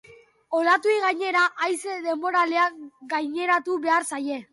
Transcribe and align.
Olatuei, 0.59 0.95
gainera, 1.03 1.43
haize 1.65 1.97
denboralea 2.05 2.65
gaineratu 3.13 3.77
behar 3.85 4.09
zaie. 4.15 4.41